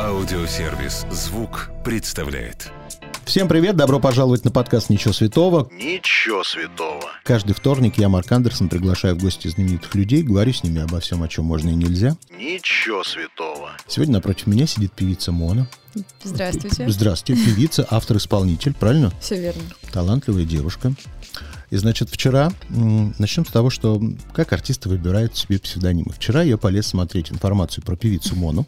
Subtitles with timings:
[0.00, 2.72] Аудиосервис «Звук» представляет.
[3.24, 5.68] Всем привет, добро пожаловать на подкаст «Ничего святого».
[5.70, 7.04] Ничего святого.
[7.22, 11.22] Каждый вторник я, Марк Андерсон, приглашаю в гости знаменитых людей, говорю с ними обо всем,
[11.22, 12.16] о чем можно и нельзя.
[12.30, 13.70] Ничего святого.
[13.86, 15.68] Сегодня напротив меня сидит певица Мона.
[16.24, 16.88] Здравствуйте.
[16.88, 19.12] Здравствуйте, певица, автор-исполнитель, правильно?
[19.20, 19.62] Все верно.
[19.92, 20.92] Талантливая девушка.
[21.70, 24.00] И, значит, вчера, начнем с того, что
[24.32, 26.12] как артисты выбирают себе псевдонимы.
[26.12, 28.66] Вчера я полез смотреть информацию про певицу Мону.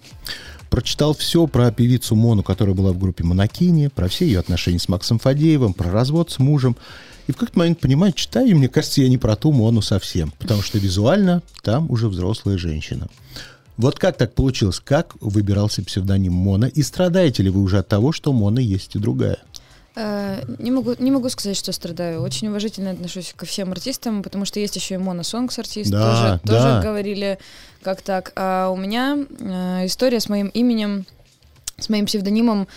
[0.70, 4.88] Прочитал все про певицу Мону, которая была в группе Монакини, про все ее отношения с
[4.88, 6.76] Максом Фадеевым, про развод с мужем.
[7.26, 10.32] И в какой-то момент понимаю, читаю, и мне кажется, я не про ту Мону совсем,
[10.38, 13.08] потому что визуально там уже взрослая женщина.
[13.76, 14.80] Вот как так получилось?
[14.82, 16.64] Как выбирался псевдоним Мона?
[16.64, 19.38] И страдаете ли вы уже от того, что Мона есть и другая?
[19.96, 22.20] Э, Не могу, не могу сказать, что страдаю.
[22.22, 25.90] Очень уважительно отношусь ко всем артистам, потому что есть еще и моносонгс артист.
[25.90, 26.52] Да, тоже, да.
[26.52, 27.38] тоже говорили,
[27.82, 28.32] как так.
[28.36, 31.06] А у меня э, история с моим именем,
[31.78, 32.68] с моим псевдонимом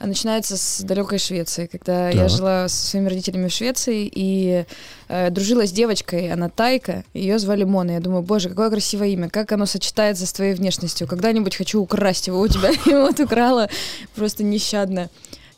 [0.00, 2.30] э, начинается с далекой Швеции, когда я Так.
[2.30, 4.64] жила со своими родителями в Швеции и
[5.08, 7.92] э, дружила с девочкой, она Тайка, ее звали Мона.
[7.92, 11.06] Я думаю, боже, какое красивое имя, как оно сочетается с твоей внешностью.
[11.06, 13.68] Когда-нибудь хочу украсть его у тебя, и вот украла
[14.16, 15.08] просто нещадно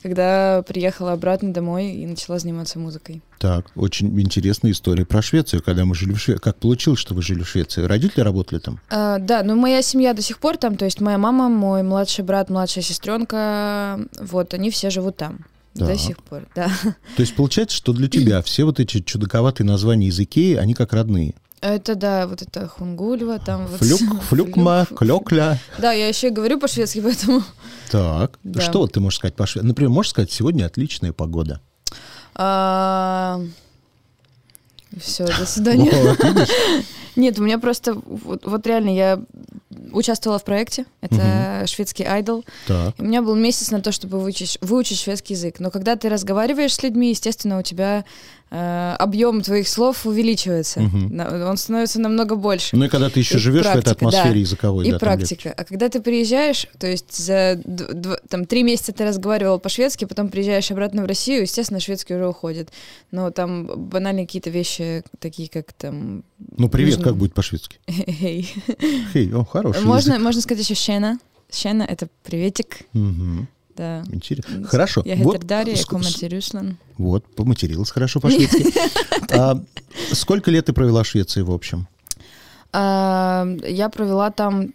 [0.07, 3.23] когда приехала обратно домой и начала заниматься музыкой.
[3.39, 6.41] Так, очень интересная история про Швецию, когда мы жили в Швеции.
[6.41, 7.83] Как получилось, что вы жили в Швеции?
[7.83, 8.81] Родители работали там?
[8.89, 12.25] А, да, но моя семья до сих пор там, то есть моя мама, мой младший
[12.25, 15.41] брат, младшая сестренка, вот, они все живут там.
[15.75, 15.99] До Так.
[15.99, 16.71] сих пор, да.
[17.17, 20.93] То есть получается, что для тебя все вот эти чудаковатые названия из Икеи, они как
[20.95, 21.35] родные.
[21.61, 23.81] Это да, вот это Хунгульва, там вот...
[23.81, 24.99] Флюк, флюкма, Флюк.
[24.99, 25.59] клёкля.
[25.79, 27.43] Да, я еще и говорю по-шведски, поэтому...
[27.91, 28.61] Так, Да.
[28.61, 29.67] что ты можешь сказать по шведски?
[29.67, 31.61] Например, можешь сказать, сегодня отличная погода.
[35.01, 35.91] Все, до свидания.
[35.93, 36.49] Вот?
[37.17, 37.95] Нет, у меня просто...
[37.95, 39.21] Вот, вот реально, я
[39.93, 40.85] участвовала в проекте.
[41.01, 42.45] Это шведский айдол.
[42.67, 42.99] Так.
[42.99, 45.61] И У меня был месяц на то, чтобы выучить, выучить шведский язык.
[45.61, 48.05] Но когда ты разговариваешь с людьми, естественно, у тебя
[48.49, 50.81] объем твоих слов увеличивается.
[50.81, 52.77] На- Он становится намного больше.
[52.77, 54.39] Ну и когда ты еще И живешь в этой практика, атмосфере да.
[54.39, 55.53] языковой, и да, практика.
[55.57, 57.61] А когда ты приезжаешь, то есть за
[58.29, 62.71] там, три месяца ты разговаривал по-шведски, потом приезжаешь обратно в Россию, естественно, шведский уже уходит.
[63.11, 66.23] Но там банальные какие-то вещи, такие как там...
[66.57, 67.79] Ну, привет, нужно- как будет по-шведски?
[67.89, 68.53] «Хей».
[69.13, 70.25] Хей, о, хороший Можно, язык.
[70.25, 71.19] можно сказать еще «щена».
[71.53, 73.49] «Щена»— это приветик, Мгм.
[73.77, 74.05] Да.
[74.11, 74.65] Интересно.
[74.65, 75.03] Хорошо.
[75.05, 76.77] Я Вот Дарья, я.
[76.99, 78.73] Вот, поматерилась хорошо по-шведски.
[79.33, 79.61] А
[80.13, 81.89] Сколько лет ты провела в Швеции, в общем?
[82.73, 84.73] А, Я провела там,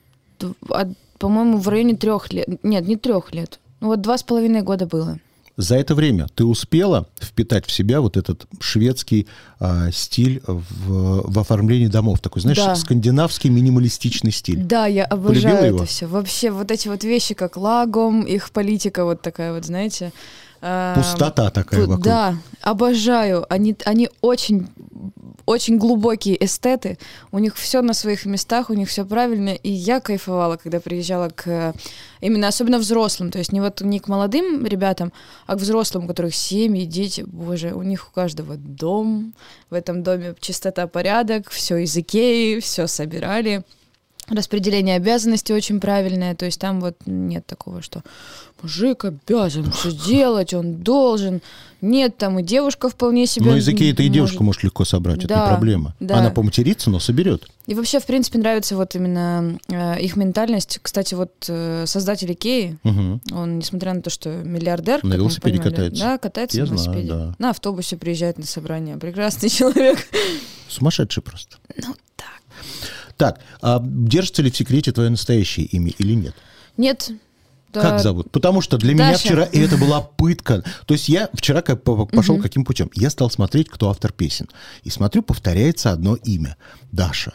[0.70, 2.48] от- по-моему, в районе трех лет.
[2.64, 3.60] Нет, не трех лет.
[3.80, 5.20] Ну вот два с половиной года было.
[5.58, 9.28] За это время ты успела впитать в себя вот этот шведский
[9.60, 12.20] а, стиль в, в оформлении домов?
[12.20, 12.76] Такой, знаешь, Да.
[12.76, 14.64] скандинавский минималистичный стиль.
[14.64, 15.78] Да, я Полюбила обожаю его?
[15.78, 16.08] это все.
[16.08, 20.12] Вообще вот эти вот вещи, как лагом, их политика вот такая вот, знаете.
[20.62, 22.04] А, Пустота такая вокруг.
[22.04, 23.46] Да, обожаю.
[23.50, 24.68] Они, они очень,
[25.48, 27.00] очень глубокие эстеты.
[27.32, 29.50] У них все на своих местах, у них все правильно.
[29.50, 31.74] И я кайфовала, когда приезжала к
[32.20, 33.32] именно особенно взрослым.
[33.32, 35.12] То есть не вот не к молодым ребятам,
[35.48, 37.24] а к взрослым, у которых семьи, дети.
[37.26, 39.34] Боже, у них у каждого дом.
[39.72, 43.64] В этом доме чистота, порядок, все из Икеи, все собирали.
[44.32, 48.02] Распределение обязанностей очень правильное, то есть там вот нет такого, что
[48.62, 51.42] мужик обязан все делать, он должен.
[51.82, 53.48] Нет, там и девушка вполне себе.
[53.50, 54.14] Но языке это и может.
[54.14, 55.96] девушка может легко собрать, это не Да, проблема.
[56.00, 56.18] да.
[56.20, 57.50] Она поматерится, но соберет.
[57.66, 60.80] И вообще, в принципе, нравится вот именно э, их ментальность.
[60.82, 63.22] Кстати, вот э, создатель Икеи, Мгм.
[63.34, 66.04] он, несмотря на то, что миллиардер, На велосипеде понимали, катается.
[66.04, 67.14] Да, катается Я на знаю, велосипеде.
[67.14, 67.36] да.
[67.40, 68.96] На автобусе приезжает на собрание.
[68.98, 69.98] Прекрасный человек.
[70.70, 71.58] Сумасшедший просто.
[71.76, 72.28] Ну, так.
[73.22, 76.34] Так, а держится ли в секрете твое настоящее имя или нет?
[76.76, 77.12] Нет.
[77.72, 78.32] да, Как зовут?
[78.32, 79.20] Потому что для меня Даша.
[79.26, 80.64] вчера и это была пытка.
[80.88, 82.44] То есть я вчера как по- пошел Мгм.
[82.44, 82.90] каким путем?
[82.96, 84.48] Я стал смотреть, кто автор песен.
[84.82, 86.58] И смотрю, повторяется одно имя.
[86.92, 87.34] Даша.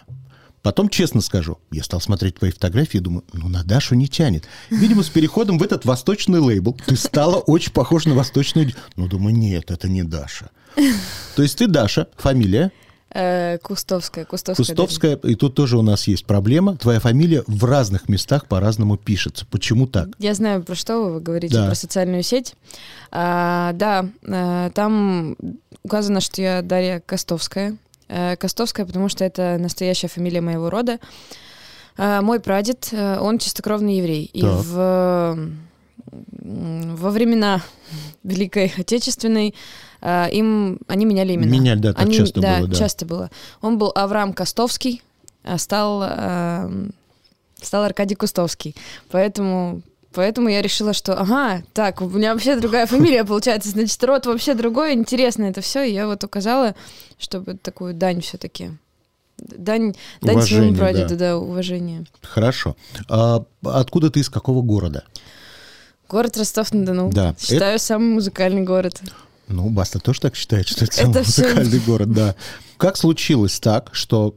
[0.63, 4.49] Потом, честно скажу, я стал смотреть твои фотографии и думаю, ну, на Дашу не тянет.
[4.71, 8.73] Видимо, с переходом в этот восточный лейбл ты стала очень похожа на восточную...
[8.97, 10.51] Ну, думаю, нет, это не Даша.
[11.37, 12.73] То есть ты Даша, фамилия,
[13.11, 14.25] э, Кустовская.
[14.25, 14.65] Кустовская.
[14.67, 16.77] Кустовская, и тут тоже у нас есть проблема.
[16.77, 19.47] Твоя фамилия в разных местах по-разному пишется.
[19.51, 20.09] Почему так?
[20.19, 21.67] Я знаю, про что вы, говорите, Да.
[21.67, 22.55] про социальную сеть.
[23.11, 25.37] А, да, а, там
[25.83, 27.77] указано, что я Дарья Костовская.
[28.09, 30.99] Э, Костовская, потому что это настоящая фамилия моего рода.
[31.99, 34.29] Мой прадед, э, он чистокровный еврей.
[34.33, 34.51] И Так.
[34.65, 35.39] в,
[36.31, 37.63] во времена
[38.23, 39.55] Великой Отечественной
[40.03, 41.51] им они меняли имена.
[41.51, 42.75] Меняли, да, так Они- часто да, было, да.
[42.75, 43.31] часто было.
[43.61, 45.03] Он был Авраам Костовский,
[45.43, 46.71] а стал а,
[47.61, 48.75] стал Аркадий Кустовский.
[49.11, 49.83] Поэтому
[50.17, 54.55] Поэтому я решила, что, ага, так, у меня вообще другая фамилия получается, значит, род вообще
[54.55, 55.83] другой, интересно это все.
[55.83, 56.75] И я вот указала,
[57.19, 58.71] чтобы такую дань все-таки.
[59.37, 61.33] Дань, дань своему прадеду, да.
[61.33, 62.07] да, уважение.
[62.23, 62.77] Хорошо.
[63.11, 65.05] А откуда ты, из какого города?
[66.09, 67.11] Город Ростов-на-Дону.
[67.13, 67.35] Да.
[67.39, 67.85] Считаю, это...
[67.85, 69.03] самый музыкальный город.
[69.49, 71.43] Ну, Баста тоже так считает, что это, это самый все...
[71.43, 72.35] музыкальный город, да.
[72.77, 74.37] Как случилось так, что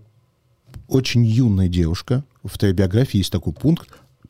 [0.88, 3.90] очень юная девушка, в твоей биографии есть такой пункт,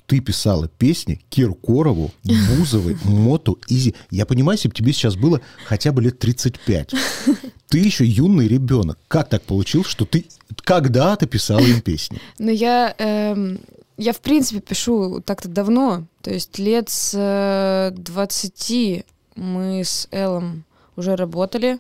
[0.09, 3.93] ты писала песни Киркорову, Бузовой, Моту, Изи.
[4.09, 6.93] Я понимаю, если бы тебе сейчас было хотя бы лет 35.
[7.67, 8.97] Ты еще юный ребенок.
[9.07, 10.25] Как так получилось, что ты
[10.63, 12.19] когда-то писала им песни?
[12.39, 13.59] Ну, я, эм,
[13.95, 16.07] я, в принципе, пишу так-то давно.
[16.23, 19.03] То есть лет с 20 э,
[19.35, 20.65] мы с Эллом
[20.99, 21.79] уже работали.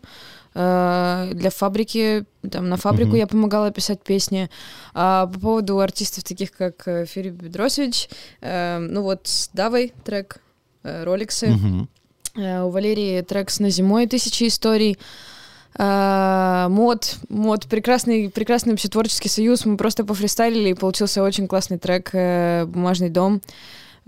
[0.55, 3.19] Э, для фабрики, там, на фабрику uh-huh.
[3.19, 4.49] я помогала писать песни.
[4.93, 8.09] А по поводу артистов таких, как э, Филипп Бедросович,
[8.41, 10.37] э, ну вот с Давой трек
[10.83, 11.87] э, «Роликсы», uh-huh.
[12.35, 14.97] э, у Валерии трек с «На зимой» «Тысячи историй»,
[15.77, 19.65] Uh, мод, мод, прекрасный, прекрасный вообще творческий союз.
[19.65, 22.09] Мы просто пофристайлили, и получился очень классный трек
[22.67, 23.35] «Бумажный дом».
[23.35, 23.39] Э,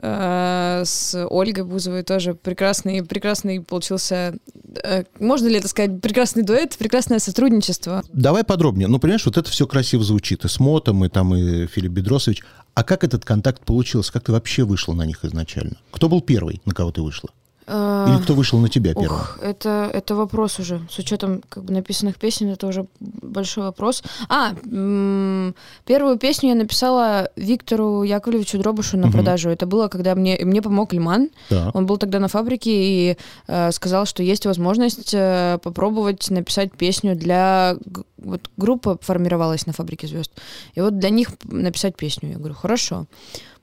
[0.02, 4.36] с Ольгой Бузовой тоже прекрасный, прекрасный получился,
[4.84, 8.04] э, можно ли это сказать, прекрасный дуэт, прекрасное сотрудничество.
[8.12, 8.88] Давай подробнее.
[8.88, 10.44] Ну, понимаешь, вот это все красиво звучит.
[10.44, 12.42] И с Мотом, и там, и Филипп Бедросович.
[12.74, 14.12] А как этот контакт получился?
[14.14, 15.78] Как ты вообще вышла на них изначально?
[15.92, 17.30] Кто был первый, на кого ты вышла?
[17.72, 19.22] Или кто вышел на тебя первым?
[19.22, 20.82] Ох, это, это вопрос уже.
[20.90, 24.04] С учетом как бы написанных песен, это уже большой вопрос.
[24.28, 24.54] А,
[25.86, 29.14] первую песню я написала Виктору Яковлевичу Дробушу на угу.
[29.14, 29.50] продажу.
[29.50, 31.30] Это было, когда мне, мне помог Лиман.
[31.50, 31.72] Да.
[31.74, 37.16] Он был тогда на фабрике и э, сказал, что есть возможность э, попробовать написать песню
[37.16, 37.78] для...
[38.18, 40.32] Вот группа формировалась на фабрике звезд.
[40.76, 42.32] И вот для них написать песню.
[42.32, 43.06] Я говорю, хорошо.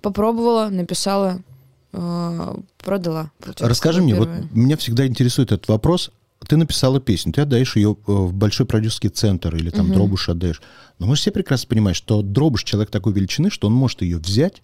[0.01, 1.41] Попробовала, написала,
[1.91, 3.31] продала.
[3.59, 6.11] Расскажи мне, вот меня всегда интересует этот вопрос.
[6.47, 9.95] Ты написала песню, ты отдаешь ее э, в большой продюсерский центр или там угу.
[9.95, 10.63] Дробуш отдаешь.
[10.99, 14.19] Но мы же все прекрасно понимаем, что Дробуш человек такой величины, что он может ее
[14.19, 14.63] взять,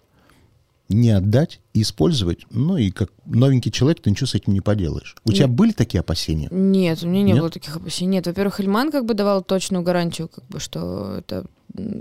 [0.89, 2.45] не отдать и использовать.
[2.51, 5.15] Ну и как новенький человек ты ничего с этим не поделаешь.
[5.25, 5.37] У Нет.
[5.37, 6.47] тебя были такие опасения?
[6.51, 7.39] Нет, у меня не Нет?
[7.39, 8.13] было таких опасений.
[8.13, 11.45] Нет, во-первых, Эльман как бы давал точную гарантию, как бы, что это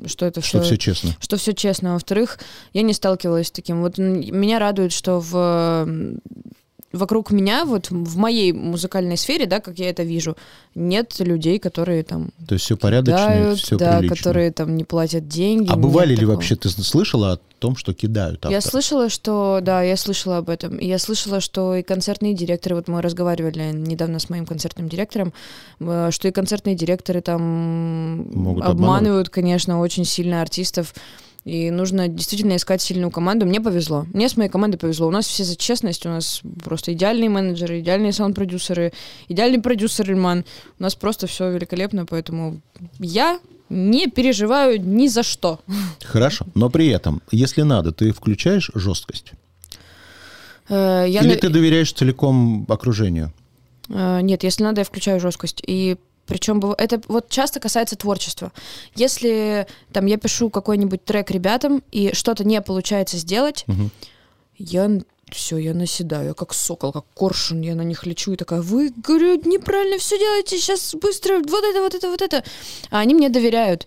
[0.06, 1.16] что это что все, все честно.
[1.18, 1.94] Что все честно.
[1.94, 2.38] Во-вторых,
[2.72, 3.80] я не сталкивалась с таким.
[3.80, 5.88] Вот меня радует, что в
[6.94, 10.36] вокруг меня, вот в моей музыкальной сфере, да, как я это вижу,
[10.74, 12.30] нет людей, которые там...
[12.46, 14.16] То есть все порядочно, кидают, все Да, прилично.
[14.16, 15.70] которые там не платят деньги.
[15.70, 16.34] А бывали ли такого.
[16.36, 18.50] вообще, ты слышала о том, что кидают автор?
[18.52, 20.78] Я слышала, что, да, я слышала об этом.
[20.78, 25.32] Я слышала, что и концертные директоры, вот мы разговаривали недавно с моим концертным директором,
[25.80, 27.42] э, что и концертные директоры там
[28.32, 29.28] Могут обманывают, обманывать.
[29.30, 30.94] конечно, очень сильно артистов.
[31.44, 33.44] И нужно действительно искать сильную команду.
[33.44, 34.06] Мне повезло.
[34.14, 35.08] Мне с моей командой повезло.
[35.08, 36.06] У нас все за честность.
[36.06, 38.92] У нас просто идеальные менеджеры, идеальные саунд-продюсеры,
[39.28, 40.44] идеальный продюсер Ильман.
[40.78, 42.62] У нас просто все великолепно, поэтому
[42.98, 45.60] я не переживаю ни за что.
[46.04, 46.46] Хорошо.
[46.54, 49.32] Но при этом, если надо, ты включаешь жесткость?
[50.70, 53.34] Э, я Или ты доверяешь целиком окружению?
[53.90, 55.62] Э, нет, если надо, я включаю жесткость.
[55.66, 58.52] И причем это вот часто касается творчества.
[58.94, 63.90] Если там я пишу какой-нибудь трек ребятам, и что-то не получается сделать, угу.
[64.56, 64.90] я
[65.30, 68.92] все, я наседаю, я как сокол, как коршун, я на них лечу и такая, вы,
[68.96, 72.44] говорю, неправильно все делаете, сейчас быстро, вот это, вот это, вот это.
[72.90, 73.86] А они мне доверяют.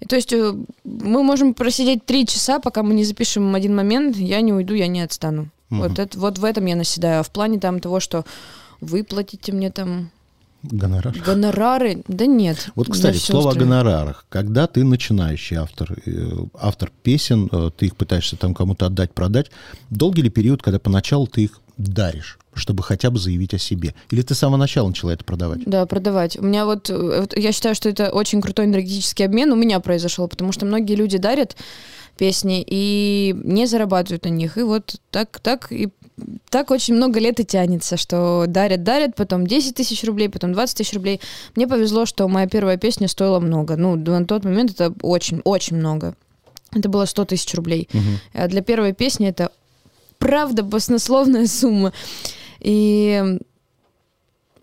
[0.00, 0.54] И то есть э,
[0.84, 4.86] мы можем просидеть три часа, пока мы не запишем один момент, я не уйду, я
[4.86, 5.50] не отстану.
[5.70, 5.80] Угу.
[5.80, 7.20] Вот, это, вот в этом я наседаю.
[7.20, 8.24] А в плане там того, что
[8.80, 10.10] вы платите мне там
[10.62, 11.14] Гонорар?
[11.24, 12.02] Гонорары?
[12.08, 12.70] Да нет.
[12.74, 14.26] Вот, кстати, слово о гонорарах.
[14.28, 19.50] Когда ты начинающий автор, э, автор песен, э, ты их пытаешься там кому-то отдать, продать,
[19.90, 22.38] долгий ли период, когда поначалу ты их даришь?
[22.58, 23.94] чтобы хотя бы заявить о себе?
[24.10, 25.60] Или ты с самого начала начала это продавать?
[25.64, 26.36] Да, продавать.
[26.36, 29.80] У меня вот, э, вот я считаю, что это очень крутой энергетический обмен у меня
[29.80, 31.56] произошел, потому что многие люди дарят
[32.16, 34.58] песни и не зарабатывают на них.
[34.58, 35.88] И вот так, так и
[36.50, 40.78] так очень много лет и тянется, что дарят, дарят, потом 10 тысяч рублей, потом 20
[40.78, 41.20] тысяч рублей.
[41.54, 43.76] Мне повезло, что моя первая песня стоила много.
[43.76, 46.14] Ну, на тот момент это очень, очень много.
[46.74, 47.88] Это было 100 тысяч рублей.
[47.92, 48.42] Угу.
[48.42, 49.50] А для первой песни это
[50.18, 51.92] правда баснословная сумма.
[52.60, 53.38] И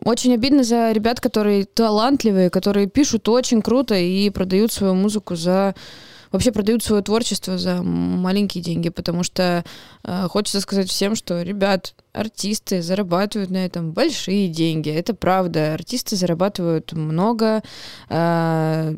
[0.03, 5.73] очень обидно за ребят, которые талантливые, которые пишут очень круто и продают свою музыку за
[6.35, 9.63] вообще продают свое творчество за маленькие деньги, потому что
[10.03, 14.89] э, хочется сказать всем, что, ребят, артисты зарабатывают на этом большие деньги.
[14.89, 15.73] Это правда.
[15.73, 17.63] Артисты зарабатывают много.
[18.09, 18.95] Э,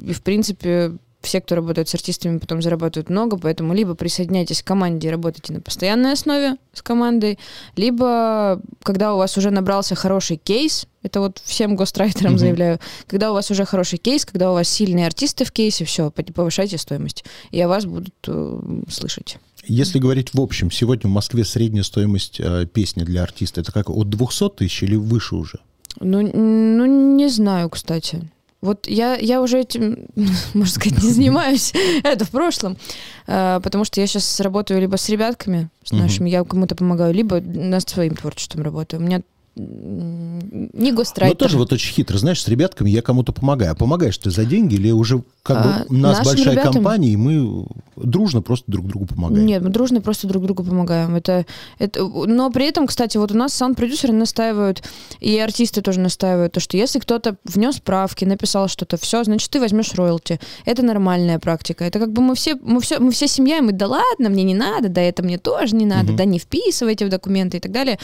[0.00, 4.66] и, в принципе, все, кто работает с артистами, потом зарабатывают много, поэтому либо присоединяйтесь к
[4.66, 7.38] команде и работайте на постоянной основе с командой,
[7.76, 12.38] либо когда у вас уже набрался хороший кейс, это вот всем гострайтерам mm-hmm.
[12.38, 16.10] заявляю, когда у вас уже хороший кейс, когда у вас сильные артисты в кейсе, все,
[16.10, 19.38] повышайте стоимость, и о вас будут э, слышать.
[19.66, 23.90] Если говорить в общем, сегодня в Москве средняя стоимость э, песни для артиста это как
[23.90, 25.58] от 200 тысяч или выше уже?
[26.00, 28.28] Ну, ну, не знаю, кстати.
[28.64, 30.06] Вот я, я уже этим,
[30.54, 31.74] можно сказать, не занимаюсь.
[32.02, 32.78] Это в прошлом.
[33.26, 37.42] А, потому что я сейчас работаю либо с ребятками, с нашими, я кому-то помогаю, либо
[37.42, 39.02] над своим творчеством работаю.
[39.02, 39.20] У меня
[39.56, 41.36] не гострайтер.
[41.36, 43.72] Но тоже вот очень хитро, знаешь, с ребятками я кому-то помогаю.
[43.72, 46.74] А помогаешь ты за деньги или уже как бы а, у нас большая ребятам...
[46.74, 49.46] компания, и мы дружно просто друг другу помогаем?
[49.46, 51.14] Нет, мы дружно просто друг другу помогаем.
[51.14, 51.46] Это,
[51.78, 52.04] это...
[52.04, 54.82] Но при этом, кстати, вот у нас саунд-продюсеры настаивают,
[55.20, 59.60] и артисты тоже настаивают, то, что если кто-то внес правки, написал что-то, все, значит, ты
[59.60, 60.40] возьмешь роялти.
[60.64, 61.84] Это нормальная практика.
[61.84, 64.42] Это как бы мы все, мы все, мы все семья, и мы, да ладно, мне
[64.42, 66.16] не надо, да это мне тоже не надо, угу.
[66.16, 67.98] да не вписывайте в документы и так далее.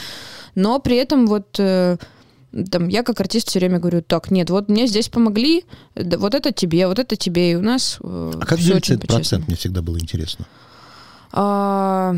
[0.55, 1.97] Но при этом вот э,
[2.69, 5.65] там, я как артист все время говорю, так, нет, вот мне здесь помогли,
[5.95, 9.47] вот это тебе, вот это тебе, и у нас э, А как делится этот процент,
[9.47, 10.45] мне всегда было интересно.
[11.31, 12.15] А,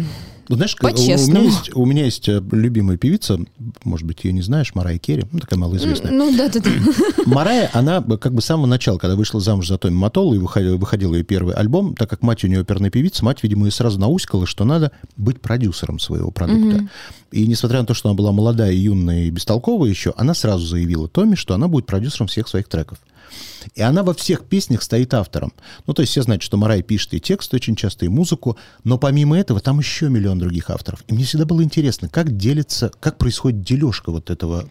[0.49, 3.39] ну, знаешь, у, меня есть, у меня есть э, любимая певица,
[3.83, 6.11] может быть, ее не знаешь, Марая Керри, ну, такая малоизвестная.
[6.11, 6.69] Ну, да, да, да.
[7.25, 10.77] Марая, она как бы с самого начала, когда вышла замуж за Томми Матолу и выходил,
[10.77, 13.99] выходил ее первый альбом, так как мать у нее оперная певица, мать, видимо, ее сразу
[13.99, 16.77] науськала, что надо быть продюсером своего продукта.
[16.77, 16.89] Угу.
[17.31, 21.07] И несмотря на то, что она была молодая, юная и бестолковая еще, она сразу заявила
[21.07, 22.99] Томми, что она будет продюсером всех своих треков.
[23.75, 25.53] И она во всех песнях стоит автором.
[25.87, 28.97] Ну, то есть все знают, что Марай пишет и текст очень часто, и музыку, но
[28.97, 31.03] помимо этого там еще миллион других авторов.
[31.07, 34.67] И мне всегда было интересно, как делится, как происходит дележка вот этого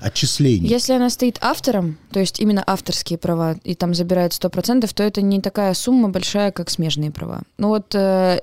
[0.00, 0.68] отчисления.
[0.68, 5.22] Если она стоит автором, то есть именно авторские права, и там забирает 100%, то это
[5.22, 7.42] не такая сумма большая, как смежные права.
[7.58, 8.40] Ну вот э,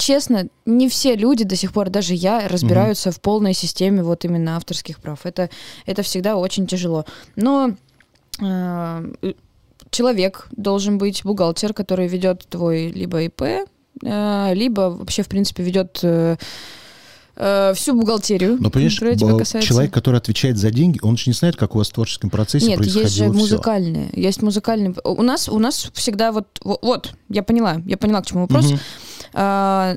[0.00, 3.16] честно, не все люди до сих пор, даже я, разбираются угу.
[3.16, 5.20] в полной системе вот именно авторских прав.
[5.24, 5.50] Это,
[5.86, 7.04] это всегда очень тяжело.
[7.36, 7.74] Но
[9.90, 13.42] человек должен быть бухгалтер, который ведет твой либо ИП,
[14.02, 16.36] э, либо вообще, в принципе, ведет э,
[17.74, 18.58] всю бухгалтерию.
[18.60, 18.98] Но, понимаешь,
[19.64, 22.66] человек, который отвечает за деньги, он же не знает, как у вас в творческом процессе
[22.66, 24.08] Нет, происходило есть же музыкальные.
[24.10, 24.20] Все.
[24.20, 24.94] Есть музыкальные.
[25.04, 28.66] У нас, у нас всегда вот, вот, я поняла, я поняла, к чему вопрос.
[28.66, 28.78] Угу.
[29.34, 29.96] А,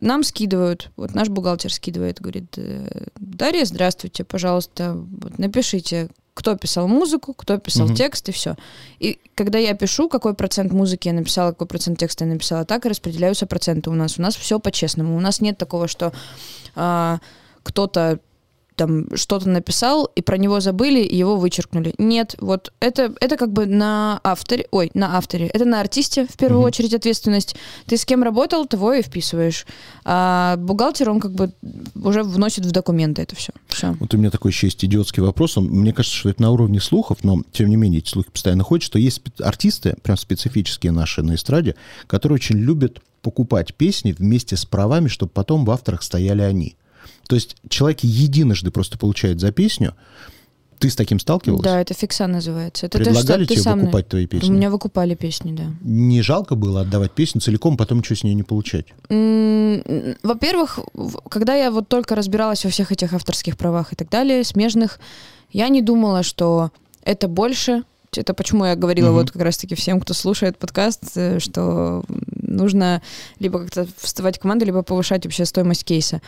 [0.00, 2.58] нам скидывают, вот наш бухгалтер скидывает, говорит,
[3.16, 6.08] Дарья, здравствуйте, пожалуйста, вот напишите,
[6.40, 7.94] кто писал музыку, кто писал угу.
[7.94, 8.56] текст и все.
[8.98, 12.86] И когда я пишу, какой процент музыки я написала, какой процент текста я написала, так
[12.86, 14.18] и распределяются проценты у нас.
[14.18, 15.16] У нас все по-честному.
[15.18, 16.14] У нас нет такого, что
[16.74, 17.18] а,
[17.62, 18.20] кто-то
[18.80, 21.92] там что-то написал, и про него забыли, и его вычеркнули.
[21.98, 26.34] Нет, вот это, это как бы на авторе, ой, на авторе, это на артисте в
[26.38, 26.66] первую mm-hmm.
[26.66, 27.56] очередь ответственность.
[27.84, 29.66] Ты с кем работал, того и вписываешь.
[30.06, 31.52] А бухгалтер, он как бы
[31.94, 33.52] уже вносит в документы это все.
[33.68, 33.94] все.
[34.00, 35.58] Вот у меня такой еще есть идиотский вопрос.
[35.58, 38.64] Он, мне кажется, что это на уровне слухов, но тем не менее эти слухи постоянно
[38.64, 41.74] ходят, что есть артисты, прям специфические наши на эстраде,
[42.06, 46.76] которые очень любят покупать песни вместе с правами, чтобы потом в авторах стояли они.
[47.26, 49.94] То есть человек единожды просто получает за песню.
[50.80, 51.64] Ты с таким сталкивался?
[51.64, 52.86] Да, это фикса называется.
[52.86, 53.80] Это Предлагали то, что тебе сам...
[53.80, 54.48] выкупать твои песни?
[54.48, 55.64] У меня выкупали песни, да.
[55.82, 58.86] Не жалко было отдавать песню целиком, потом ничего с ней не получать?
[59.10, 60.78] Во-первых,
[61.28, 65.00] когда я вот только разбиралась во всех этих авторских правах и так далее, смежных,
[65.52, 66.70] я не думала, что
[67.02, 67.82] это больше,
[68.16, 69.20] это почему я говорила угу.
[69.20, 72.02] вот как раз-таки всем, кто слушает подкаст, э, что
[72.34, 73.02] нужно
[73.38, 76.20] либо как-то вставать в команду, либо повышать вообще стоимость кейса.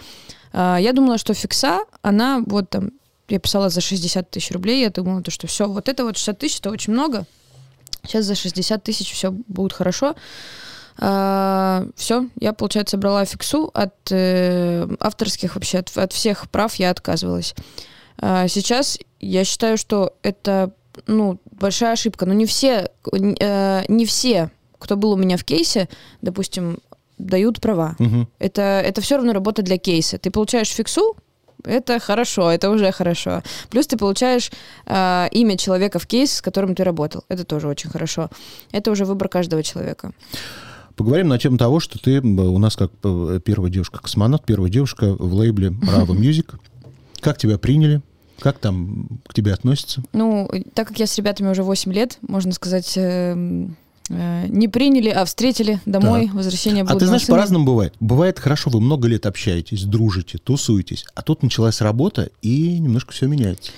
[0.53, 2.91] А, я думала, что фикса, она вот там,
[3.29, 6.39] я писала за 60 тысяч рублей, я думала, то, что все, вот это вот 60
[6.39, 7.27] тысяч, это очень много.
[8.05, 10.15] Сейчас за 60 тысяч все будет хорошо.
[10.99, 16.91] Uh, все, я, получается, брала фиксу от э, авторских вообще, от, от всех прав я
[16.91, 17.55] отказывалась.
[18.19, 20.75] Uh, сейчас я считаю, что это
[21.07, 22.27] ну, большая ошибка.
[22.27, 25.89] Но не все, э, не все, кто был у меня в кейсе,
[26.23, 26.79] допустим,
[27.19, 27.97] дают права.
[27.99, 28.29] Угу.
[28.39, 30.19] Это, это все равно работа для кейса.
[30.19, 31.17] Ты получаешь фиксу,
[31.65, 33.43] это хорошо, это уже хорошо.
[33.71, 34.51] Плюс ты получаешь
[34.87, 37.25] э, имя человека в кейс, с которым ты работал.
[37.29, 38.31] Это тоже очень хорошо.
[38.73, 40.13] Это уже выбор каждого человека.
[40.97, 45.35] Поговорим на тему того, что ты у нас как э, первая девушка-космонавт, первая девушка в
[45.35, 46.55] лейбле Bravo Music.
[47.21, 48.03] Как тебя приняли?
[48.43, 50.03] Как там к тебе относятся?
[50.13, 53.69] Ну, так как я с ребятами уже 8 лет, можно сказать, э,
[54.13, 56.37] Э, не приняли, а встретили домой, да.
[56.37, 57.95] возвращение А ты знаешь, по-разному бывает.
[58.01, 63.27] Бывает хорошо, вы много лет общаетесь, дружите, тусуетесь, а тут началась работа, и немножко все
[63.27, 63.73] меняется.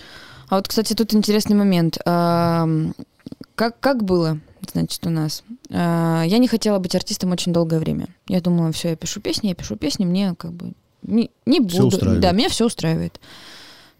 [0.48, 1.98] А вот, кстати, тут интересный момент.
[2.04, 4.38] как, как было,
[4.72, 5.42] значит, у нас?
[5.70, 8.08] А, я не хотела быть артистом очень долгое время.
[8.28, 11.98] Я думала, все, я пишу песни, я пишу песни, мне как бы не, не буду.
[12.18, 13.20] Да, меня все устраивает.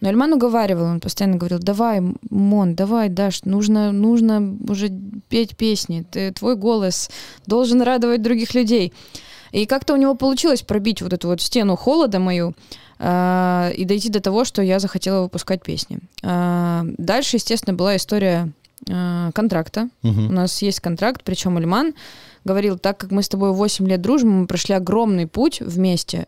[0.05, 4.91] Но Эльман уговаривал, он постоянно говорил, давай, Мон, давай, Даш, нужно, нужно уже
[5.31, 7.09] петь песни, ты, твой голос
[7.47, 8.93] должен радовать других людей.
[9.51, 12.53] И как-то у него получилось пробить вот эту вот стену холода мою
[12.99, 16.01] а, и дойти до того, что я захотела выпускать песни.
[16.23, 18.53] А, дальше, естественно, была история
[18.91, 19.89] а, контракта.
[20.03, 20.29] Мгм.
[20.29, 21.95] У нас есть контракт, причем Альман
[22.45, 26.27] говорил, так как мы с тобой 8 лет дружим, мы прошли огромный путь вместе,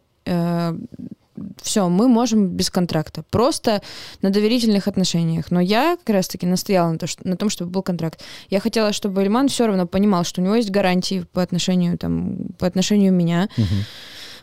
[1.62, 3.22] все, мы можем без контракта.
[3.30, 3.82] Просто
[4.22, 5.50] на доверительных отношениях.
[5.50, 8.20] Но я как раз-таки настояла на, то, что- на том, чтобы был контракт.
[8.50, 12.36] Я хотела, чтобы Альман все равно понимал, что у него есть гарантии по отношению, там,
[12.58, 13.66] по отношению меня, Мгм.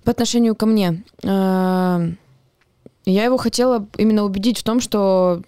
[0.03, 1.03] по отношению ко мне.
[1.25, 2.07] А,
[3.05, 5.41] Я его хотела именно убедить в том, что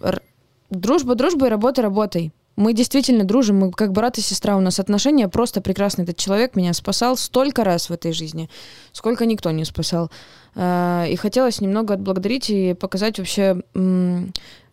[0.70, 2.34] дружба дружбой, работа работой.
[2.56, 6.04] Мы действительно дружим, мы как брат и сестра, у нас отношения просто прекрасные.
[6.04, 8.50] Этот человек меня спасал столько раз в этой жизни,
[8.94, 10.10] сколько никто не спасал.
[10.56, 13.62] А, И хотелось немного отблагодарить и показать вообще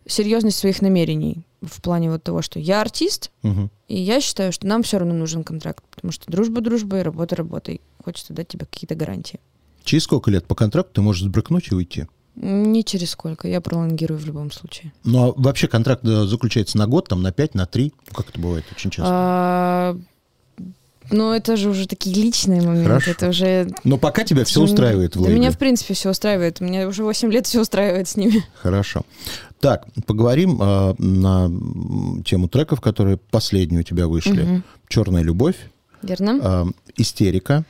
[0.05, 3.69] серьезность своих намерений в плане вот того, что я артист, Мгм.
[3.87, 7.79] и я считаю, что нам все равно нужен контракт, потому что дружба дружбой, работа работой.
[8.03, 9.39] Хочется дать тебе какие-то гарантии.
[9.85, 12.07] Через сколько лет по контракту ты можешь сбрыкнуть и уйти?
[12.35, 14.91] Не через сколько, я пролонгирую в любом случае.
[15.03, 17.93] Ну, а вообще контракт э, заключается на год, там, на пять, на три?
[18.11, 19.11] Как это бывает очень часто?
[19.13, 19.97] А,
[21.11, 22.87] ну, это же уже такие личные моменты.
[22.87, 23.11] Хорошо.
[23.11, 23.67] Это уже...
[23.83, 25.39] Но пока тебя все устраивает в Да лейбле.
[25.39, 26.59] меня, в принципе, все устраивает.
[26.59, 28.43] Мне уже 8 лет все устраивает с ними.
[28.55, 29.03] Хорошо.
[29.59, 31.51] Так, поговорим а, на
[32.23, 34.63] тему треков, которые последние у тебя вышли.
[34.87, 35.55] «Черная любовь»,
[36.01, 36.39] Верно?
[36.41, 36.65] а,
[36.97, 37.63] «Истерика»,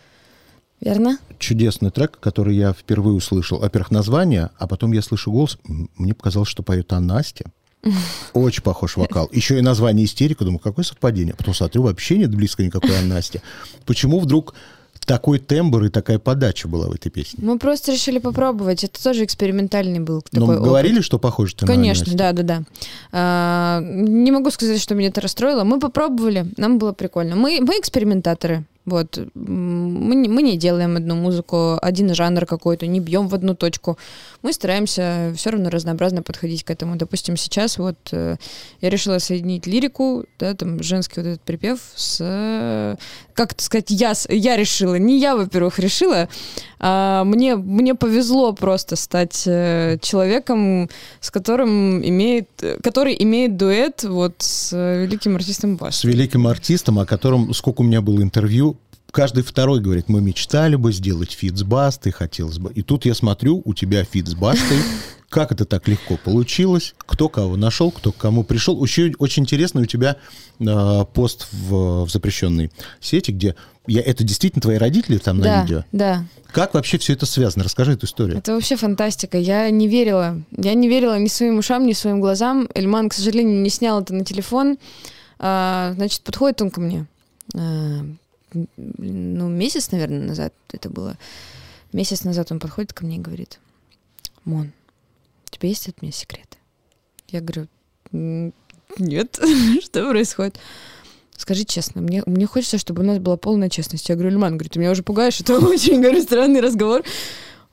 [0.81, 1.17] Верно?
[1.43, 3.59] Чудесный трек, который я впервые услышал.
[3.59, 5.57] Во-первых, название, а потом я слышу голос.
[5.97, 7.45] Мне показалось, что поет Настя.
[8.33, 9.29] Очень похож вокал.
[9.31, 10.45] Еще и название «Истерика».
[10.45, 11.35] Думаю, какое совпадение.
[11.35, 13.41] Потом смотрю, вообще нет близко никакой Насти.
[13.85, 14.55] Почему вдруг
[15.05, 17.43] такой тембр и такая подача была в этой песне?
[17.43, 18.85] Мы просто решили попробовать.
[18.85, 20.67] Это тоже экспериментальный был Но такой опыт.
[20.69, 22.17] говорили, что похоже ты на Конечно, Настю?
[22.17, 22.63] да, да, да.
[23.11, 25.65] А, не могу сказать, что меня это расстроило.
[25.65, 27.35] Мы попробовали, нам было прикольно.
[27.35, 28.63] Мы, мы экспериментаторы.
[28.85, 29.17] Вот.
[29.33, 33.97] Мы не, мы не делаем одну музыку, один жанр какой-то, не бьем в одну точку.
[34.41, 36.97] Мы стараемся все равно разнообразно подходить к этому.
[36.97, 38.35] Допустим, сейчас вот э,
[38.81, 42.17] я решила соединить лирику, да, там женский вот этот припев с...
[42.21, 42.95] э,
[43.33, 44.95] Как это сказать, я, я решила.
[44.95, 46.27] Не я, во-первых, решила,
[46.85, 50.89] а мне, мне повезло просто стать э, человеком,
[51.21, 52.49] с которым имеет,
[52.83, 55.99] который имеет дуэт вот с э, великим артистом Бас.
[55.99, 58.75] с великим артистом, о котором сколько у меня было интервью,
[59.11, 62.69] каждый второй говорит, мы мечтали бы сделать feat с Бастой, хотелось бы.
[62.73, 64.79] И тут я смотрю, у тебя feat с Бастой.
[65.33, 66.93] Как это так легко получилось?
[67.07, 68.81] Кто кого нашел, кто к кому пришел?
[68.83, 70.17] Еще очень интересно у тебя
[70.59, 73.55] э, пост в, в запрещенной сети, где
[73.87, 75.85] я, это действительно твои родители там на Да, видео.
[75.91, 76.25] да.
[76.51, 77.63] Как вообще все это связано?
[77.63, 78.37] Расскажи эту историю.
[78.37, 79.39] Это вообще фантастика.
[79.39, 80.39] Я не верила.
[80.55, 82.69] Я не верила ни своим ушам, ни своим глазам.
[82.75, 84.77] Эльман, к сожалению, не снял это на телефон.
[85.39, 87.07] А, значит, подходит он ко мне.
[87.55, 88.05] А,
[88.77, 91.17] ну, месяц, наверное, назад это было.
[91.91, 93.59] Месяц назад он подходит ко мне и говорит,
[94.45, 94.71] Мон,
[95.63, 96.57] тебя есть от меня секреты?
[97.29, 97.67] Я говорю,
[98.11, 98.53] «М,
[98.97, 99.39] нет,
[99.83, 100.59] что происходит?
[101.37, 104.07] Скажи честно, мне, мне хочется, чтобы у нас была полная честность.
[104.09, 107.03] Я говорю, Лиман, говорит, ты меня уже пугаешь, это очень говорю, странный разговор.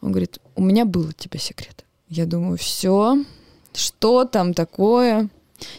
[0.01, 1.85] Он говорит, у меня был от тебя секрет.
[2.09, 3.25] Я думаю, все,
[3.75, 5.29] что там такое?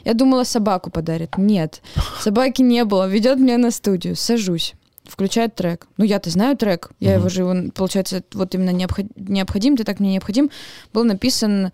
[0.04, 1.38] Я думала, собаку подарят.
[1.38, 1.82] Нет,
[2.19, 3.08] собаки не было.
[3.08, 4.76] Ведет меня на студию, сажусь.
[5.06, 5.88] Включает трек.
[5.98, 6.92] Ну, я-то знаю трек.
[7.00, 10.50] Я его же, он, получается, вот именно необход- необходим, ты так мне необходим.
[10.94, 11.72] Был написан,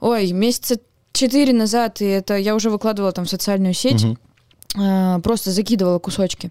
[0.00, 0.78] ой, месяца
[1.12, 4.18] четыре назад, и это я уже выкладывала там в социальную сеть Мгм.
[4.76, 6.50] а, просто закидывала кусочки.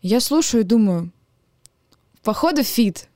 [0.00, 1.10] Я слушаю и думаю,
[2.22, 3.08] походу feat.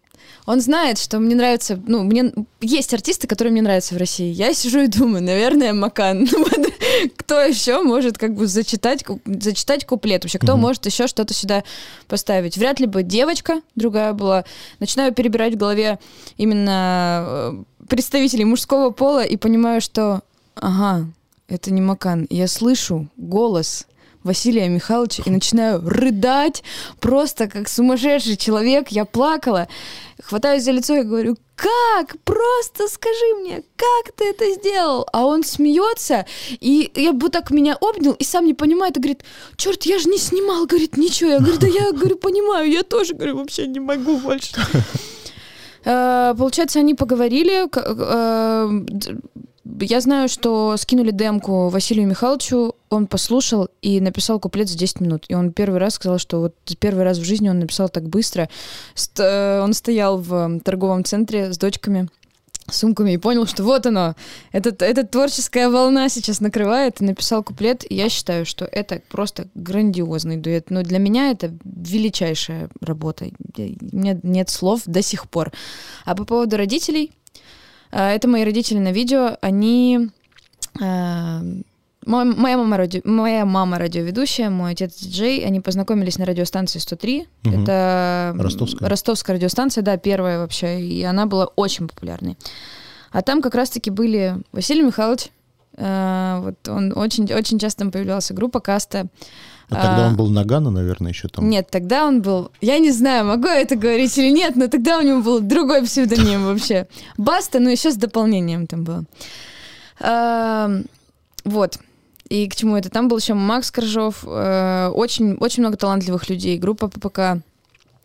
[0.46, 4.32] Он знает, что мне нравится, ну, мне есть артисты, которые мне нравятся в России.
[4.32, 6.26] Я сижу и думаю, наверное, Макан.
[7.16, 10.24] Кто еще может как бы зачитать, зачитать куплет?
[10.24, 10.62] Вообще, кто Мгм.
[10.62, 11.64] может еще что-то сюда
[12.08, 12.56] поставить?
[12.58, 14.44] Вряд ли бы девочка другая была.
[14.80, 15.98] Начинаю перебирать в голове
[16.36, 20.22] именно э, представителей мужского пола и понимаю, что,
[20.54, 21.06] ага,
[21.48, 22.26] это не Макан.
[22.30, 23.86] Я слышу голос
[24.24, 26.62] Василия Михайловича и начинаю рыдать
[27.00, 28.88] просто как сумасшедший человек.
[28.88, 29.68] Я плакала,
[30.22, 32.16] хватаюсь за лицо и говорю, как?
[32.24, 35.06] Просто скажи мне, как ты это сделал?
[35.12, 36.26] А он смеется,
[36.60, 39.24] и я бы так меня обнял, и сам не понимает, и говорит,
[39.56, 41.30] черт, я же не снимал, говорит, ничего.
[41.30, 44.54] Я говорю, да я, говорю, понимаю, я тоже, говорю, вообще не могу больше.
[45.84, 47.66] Э, Получается, они поговорили.
[49.64, 52.74] Я знаю, что скинули демку Василию Михайловичу.
[52.90, 55.24] он послушал и написал куплет за 10 минут.
[55.28, 58.48] И он первый раз сказал, что вот первый раз в жизни он написал так быстро.
[58.94, 62.08] Ст- э, он стоял в торговом центре с дочками
[62.70, 64.14] сумками и понял, что вот оно,
[64.52, 67.84] этот, эта творческая волна сейчас накрывает, и написал куплет.
[67.90, 70.70] И я считаю, что это просто грандиозный дуэт.
[70.70, 73.26] Но для меня это величайшая работа.
[73.56, 73.60] У
[73.96, 75.52] меня нет слов до сих пор.
[76.04, 77.12] А по поводу родителей,
[77.98, 80.08] это мои родители на видео, они...
[80.80, 81.40] э,
[82.04, 87.28] Моя мама, радио, моя мама радиоведущая, мой отец диджей, они познакомились на радиостанции 103.
[87.44, 87.62] Угу.
[87.62, 88.88] Это Ростовская.
[88.88, 92.36] Ростовская радиостанция, да, первая вообще, и она была очень популярной.
[93.12, 95.28] А там как раз-таки были Василий Михайлович, э,
[95.76, 99.06] вот он очень, очень часто там появлялся, группа Каста.
[99.70, 101.48] А тогда он был Нагана, наверное, еще там.
[101.48, 102.50] Нет, тогда он был...
[102.60, 105.82] Я не знаю, могу я это говорить или нет, но тогда у него был другой
[105.82, 106.86] псевдоним вообще.
[107.16, 109.04] Баста, но еще с дополнением там было.
[111.44, 111.78] Вот.
[112.28, 112.88] И к чему это?
[112.88, 117.42] Там был еще Макс Коржов, э, очень, очень много талантливых людей, группа ППК.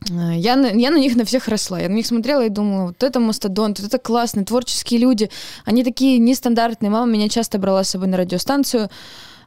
[0.09, 1.79] Я на, я на них на всех росла.
[1.79, 5.29] Я на них смотрела и думала, вот это мастодонт, вот это классные, творческие люди.
[5.65, 6.89] Они такие нестандартные.
[6.89, 8.89] Мама меня часто брала с собой на радиостанцию.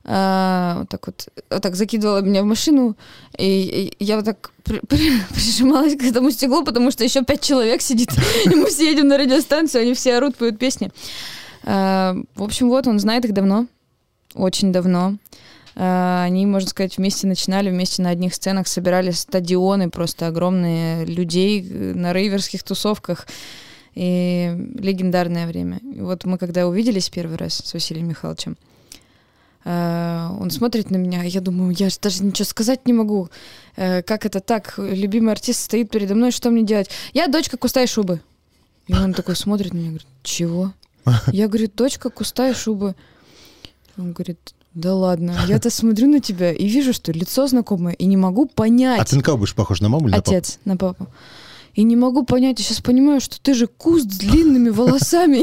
[0.04, 2.96] А, вот так вот, вот так закидывала меня в машину,
[3.36, 7.42] и, и я вот так при, при, прижималась к этому стеклу, потому что еще пять
[7.42, 8.10] человек сидит,
[8.46, 10.90] и мы все едем на радиостанцию, они все орут, поют песни.
[11.64, 13.66] А, в общем, вот, он знает их давно,
[14.34, 15.16] очень давно.
[15.82, 21.62] А, они, можно сказать, вместе начинали, вместе на одних сценах собирали стадионы просто огромные людей
[21.62, 23.26] на рейверских тусовках.
[23.94, 25.78] И легендарное время.
[25.78, 28.58] И вот мы когда увиделись первый раз с Василием Михайловичем,
[29.64, 33.30] а, он смотрит на меня, я думаю, я же даже ничего сказать не могу.
[33.76, 34.74] Э, как это так?
[34.76, 36.90] Любимый артист стоит передо мной, что мне делать?
[37.14, 38.20] Я дочка куста и шубы.
[38.86, 40.74] И он такой смотрит на меня, говорит, чего?
[41.32, 42.94] Я говорю, дочка куста и шубы.
[43.96, 48.16] Он говорит, да ладно, я-то смотрю на тебя и вижу, что лицо знакомое, и не
[48.16, 49.00] могу понять.
[49.00, 51.00] А ты на кого будешь похож, на маму или Отец, на папу?
[51.00, 51.14] на папу.
[51.74, 55.38] И не могу понять, я сейчас понимаю, что ты же куст с длинными волосами.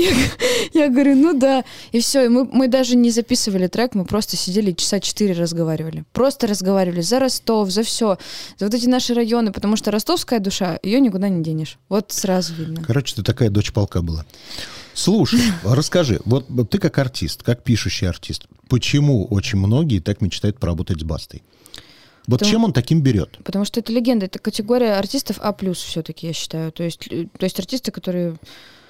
[0.74, 1.64] Я, я говорю, ну да.
[1.92, 6.04] И все, и мы, мы даже не записывали трек, мы просто сидели часа четыре разговаривали.
[6.12, 8.18] Просто разговаривали за Ростов, за все,
[8.58, 11.80] за вот эти наши районы, потому что ростовская душа, ее никуда не денешь.
[11.90, 12.84] Вот сразу видно.
[12.86, 14.26] Короче, ты такая дочь полка была.
[14.98, 21.00] Слушай, расскажи, вот ты как артист, как пишущий артист, почему очень многие так мечтают поработать
[21.02, 21.44] с Бастой?
[22.26, 23.38] Вот потому, чем он таким берет?
[23.44, 26.72] Потому что это легенда, это категория артистов А+, все-таки, я считаю.
[26.72, 28.38] То есть, то есть артисты, которые...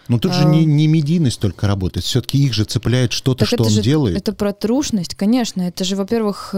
[0.08, 0.36] Но тут а...
[0.36, 4.17] же не, не медийность только работает, все-таки их же цепляет что-то, что он же, делает.
[4.17, 5.62] Это про трушность, конечно.
[5.63, 6.56] Это же, во-первых,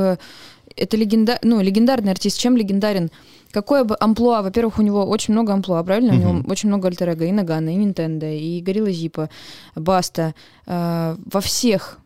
[0.79, 1.39] это легенда...
[1.43, 2.39] ну, легендарный артист.
[2.39, 3.11] Чем легендарен?
[3.51, 6.11] Какое бы амплуа, во-первых, у него очень много амплуа, правильно?
[6.11, 6.29] Uh-huh.
[6.29, 9.29] У него очень много альтер и Нагана, и Нинтендо, и Горилла Зипа,
[9.75, 10.35] Баста.
[10.67, 11.99] Э, во всех,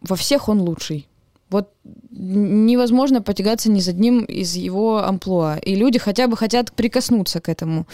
[0.00, 1.08] во всех он лучший.
[1.50, 1.72] Вот
[2.10, 5.56] невозможно потягаться ни за одним из его амплуа.
[5.56, 7.86] И люди хотя бы хотят прикоснуться к этому.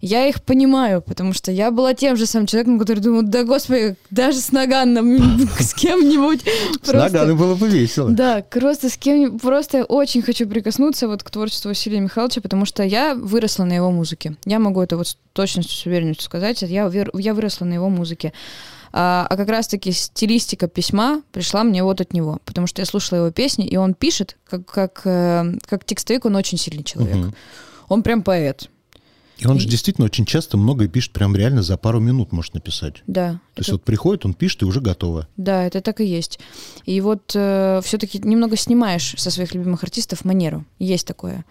[0.00, 3.96] Я их понимаю, потому что я была тем же самым человеком, который думал, да господи,
[4.10, 6.40] даже с Наганом, с кем-нибудь.
[6.82, 8.10] С Наганом было бы весело.
[8.10, 12.82] Да, просто с кем просто очень хочу прикоснуться вот к творчеству Василия Михайловича, потому что
[12.82, 14.36] я выросла на его музыке.
[14.46, 16.62] Я могу это вот с точностью, с уверенностью сказать.
[16.62, 18.32] Я, я выросла на его музыке.
[18.92, 23.18] А, а как раз-таки стилистика письма пришла мне вот от него, потому что я слушала
[23.18, 27.16] его песни, и он пишет, как, как, э, как текстовик, он очень сильный человек.
[27.16, 27.34] Угу.
[27.88, 28.68] Он прям поэт.
[29.40, 33.02] И он же действительно очень часто многое пишет, прям реально за пару минут может написать.
[33.06, 33.32] Да.
[33.32, 33.60] То это...
[33.60, 35.26] есть вот приходит, он пишет, и уже готово.
[35.36, 36.38] Да, это так и есть.
[36.84, 40.64] И вот э, все-таки немного снимаешь со своих любимых артистов манеру.
[40.78, 41.44] Есть такое.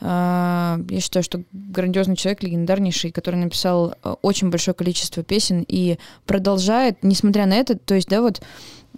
[0.00, 5.98] Э, я считаю, что грандиозный человек, легендарнейший, который написал э, очень большое количество песен и
[6.26, 8.42] продолжает, несмотря на это, то есть, да, вот,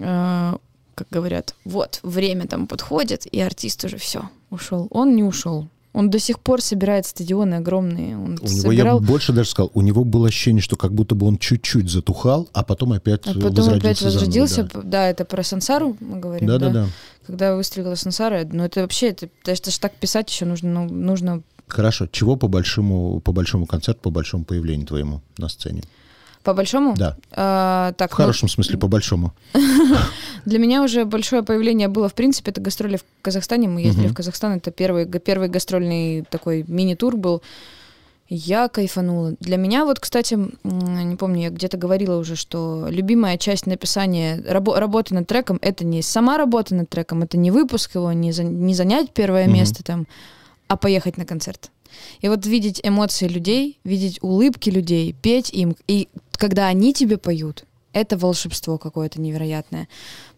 [0.01, 0.55] э,
[0.95, 4.89] как говорят, вот, время там подходит, и артист уже все, ушел.
[4.91, 8.19] Он не ушел он до сих пор собирает стадионы огромные.
[8.19, 11.27] Он у него, я больше даже сказал, у него было ощущение, что как будто бы
[11.27, 13.79] он чуть-чуть затухал, а потом опять а потом возродился.
[13.79, 14.55] опять возродился.
[14.57, 14.89] Заново, да.
[14.91, 16.49] да, это про сансару мы говорим.
[16.49, 16.85] Да, да, да.
[16.85, 16.89] да.
[17.27, 21.43] Когда выстрелила сансара, ну, это вообще, это, это же так писать еще нужно, ну, нужно.
[21.67, 22.07] Хорошо.
[22.09, 25.83] Чего по большому, по большому концерту, по большому появлению твоему на сцене?
[26.47, 26.95] По большому?
[26.97, 27.17] Да.
[27.33, 28.51] А, так, в хорошем ну...
[28.51, 29.33] смысле, по большому.
[30.45, 33.67] Для меня уже большое появление было, в принципе, это гастроли в Казахстане.
[33.67, 37.43] Мы ездили в Казахстан, это первый, первый гастрольный такой мини-тур был.
[38.29, 39.35] Я кайфанула.
[39.41, 44.79] Для меня вот, кстати, не помню, я где-то говорила уже, что любимая часть написания рабо-
[44.79, 48.45] работы над треком это не сама работа над треком, это не выпуск его, не, за-
[48.45, 49.53] не занять первое uh-huh.
[49.53, 50.07] место там,
[50.69, 51.71] а поехать на концерт.
[52.21, 57.65] И вот видеть эмоции людей, видеть улыбки людей, петь им, и когда они тебе поют,
[57.93, 59.89] это волшебство какое-то невероятное.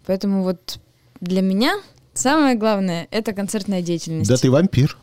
[0.07, 0.79] Поэтому вот
[1.21, 1.81] Для меня
[2.15, 4.31] самое главное— это концертная деятельность.
[4.31, 4.97] Да ты вампир.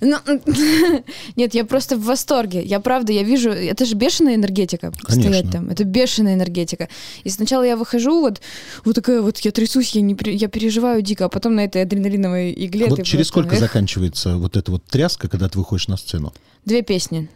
[0.00, 0.16] Ну,
[1.36, 2.62] нет, я просто в восторге.
[2.62, 4.92] Я правда, я вижу, это же бешеная энергетика.
[5.02, 5.30] Конечно.
[5.30, 5.68] Стоять там.
[5.68, 6.88] Это бешеная энергетика.
[7.24, 8.40] И сначала я выхожу, вот,
[8.84, 12.52] вот такая вот, я трясусь, я, не, я переживаю дико, а потом на этой адреналиновой
[12.52, 15.88] игле вот ты через просто, сколько эх, заканчивается вот эта вот тряска, когда ты выходишь
[15.88, 16.32] на сцену?
[16.64, 17.28] Две песни.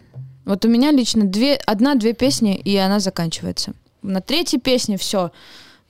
[0.45, 3.73] Вот у меня лично две, одна-две песни, и она заканчивается.
[4.03, 5.31] На третьей песне все.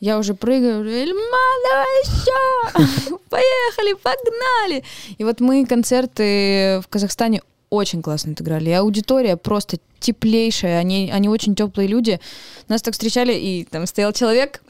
[0.01, 1.23] Я уже прыгаю, уже, «Эльман,
[1.71, 3.19] давай еще!
[3.31, 4.85] Поехали, погнали!
[5.19, 7.43] И вот мы концерты в Казахстане
[7.75, 8.71] очень классно отыграли.
[8.71, 12.21] И аудитория просто теплейшая, они, они очень теплые люди.
[12.69, 14.63] Нас так встречали, и там стоял человек,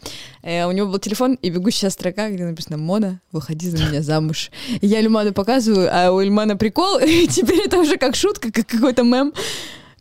[0.42, 4.50] э, у него был телефон и бегущая строка, где написано «Мона, выходи за меня замуж».
[4.80, 8.66] И я Ильману показываю, а у Ильмана прикол, и теперь это уже как шутка, как
[8.66, 9.32] какой-то мем.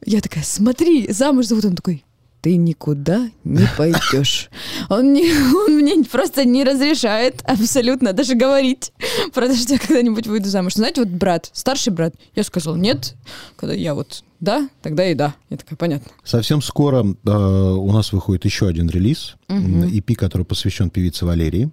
[0.06, 1.66] Я такая, смотри, замуж зовут.
[1.66, 2.04] Он такой,
[2.44, 4.50] ты никуда не пойдешь.
[4.90, 8.92] Он, не, он мне просто не разрешает абсолютно даже говорить
[9.34, 10.74] про то, что я когда-нибудь выйду замуж.
[10.74, 13.16] Знаете, вот брат, старший брат, я сказал нет,
[13.56, 15.36] когда я вот да, тогда и да.
[15.50, 16.12] Я такая, понятно.
[16.26, 19.86] Совсем скоро э, у нас выходит еще один релиз, Мгм.
[19.86, 21.72] EP, который посвящен певице Валерии.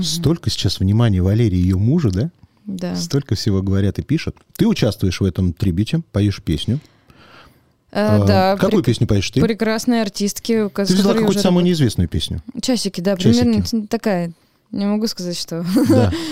[0.00, 2.30] Столько сейчас внимания Валерии и ее мужа, да?
[2.66, 2.94] Да.
[2.94, 4.36] Столько всего говорят и пишут.
[4.56, 6.78] Ты участвуешь в этом трибюте, поешь песню.
[7.92, 9.40] Э, А, да, Какую прек- песню поешь ты?
[9.40, 12.42] прекрасные артистки, Ты взяла какую-то самую неизвестную песню.
[12.60, 13.40] Часики, да, Часики.
[13.42, 14.32] примерно такая.
[14.72, 15.64] Не могу сказать, что...
[15.88, 16.12] Да.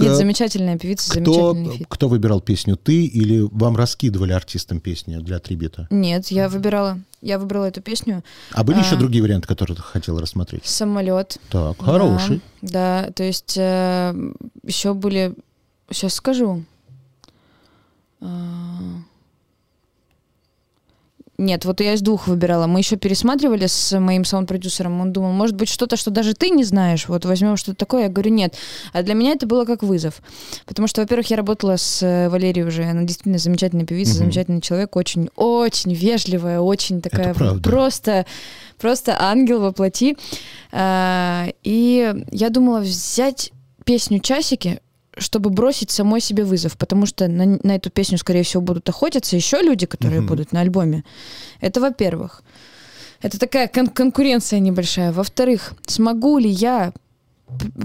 [0.00, 1.86] Нет, замечательная певица, Кто, замечательный фит.
[1.90, 2.76] кто выбирал песню?
[2.76, 5.88] Ты или вам раскидывали артистам песни для трибюта?
[5.90, 7.00] Нет, я выбирала.
[7.20, 8.22] Я выбрала эту песню.
[8.52, 8.80] А были А.
[8.80, 10.64] еще другие варианты, которые ты хотела рассмотреть?
[10.66, 11.38] Самолет.
[11.50, 12.40] Так, хороший.
[12.62, 14.14] Да, да, то есть э,
[14.62, 15.34] еще были.
[15.90, 16.62] Сейчас скажу.
[18.20, 18.26] А,
[21.40, 22.66] Нет, вот я из двух выбирала.
[22.66, 25.00] Мы еще пересматривали с моим саунд-продюсером.
[25.00, 27.06] Он думал, может быть, что-то, что даже ты не знаешь.
[27.06, 28.02] Вот возьмем что-то такое.
[28.04, 28.56] Я говорю, нет.
[28.92, 30.20] А для меня это было как вызов.
[30.66, 32.82] Потому что, во-первых, я работала с э, Валерией уже.
[32.82, 34.18] Она действительно замечательная певица, Мгм.
[34.18, 34.96] замечательный человек.
[34.96, 38.26] Очень, очень вежливая, очень такая просто,
[38.76, 40.16] просто ангел во плоти.
[40.72, 43.52] А, И я думала взять
[43.84, 44.80] песню «Часики»,
[45.18, 49.36] чтобы бросить самой себе вызов, потому что на, на эту песню, скорее всего, будут охотиться
[49.36, 50.28] еще люди, которые Мгм.
[50.28, 51.04] будут на альбоме.
[51.60, 52.42] Это во-первых.
[53.20, 55.12] Это такая кон- конкуренция небольшая.
[55.12, 56.92] Во-вторых, смогу ли я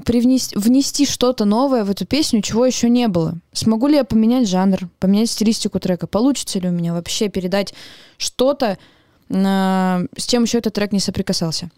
[0.06, 3.36] привнести, внести что-то новое в эту песню, чего еще не было?
[3.54, 6.06] Смогу ли я поменять жанр, поменять стилистику трека?
[6.06, 7.74] Получится ли у меня вообще передать
[8.18, 8.78] что-то,
[9.30, 11.70] на- с чем еще этот трек не соприкасался?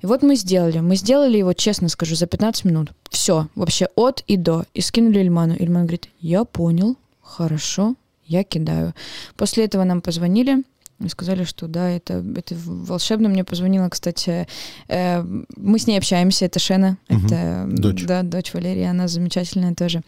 [0.00, 0.78] И вот мы сделали.
[0.78, 2.92] Мы сделали его, честно скажу, за 15 минут.
[3.10, 4.64] Все, вообще от и до.
[4.74, 5.54] И скинули Ильману.
[5.58, 7.94] Ильман говорит, я понял, хорошо,
[8.26, 8.94] я кидаю.
[9.36, 10.62] После этого нам позвонили
[11.04, 13.28] и сказали, что да, это, это волшебно.
[13.28, 14.46] Мне позвонила, кстати,
[14.88, 15.22] э,
[15.56, 17.26] мы с ней общаемся, это Шена, Мгм.
[17.26, 18.04] это Дочь.
[18.04, 20.02] Да, дочь Валерии, она замечательная тоже.